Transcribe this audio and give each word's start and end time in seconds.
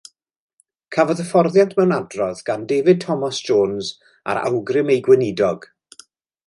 Cafodd 0.95 1.19
hyfforddiant 1.23 1.75
mewn 1.79 1.93
adrodd 1.97 2.41
gan 2.49 2.65
David 2.73 3.05
Thomas 3.07 3.45
Jones 3.51 3.93
ar 4.35 4.43
awgrym 4.49 4.95
ei 4.97 5.05
gweinidog. 5.09 5.75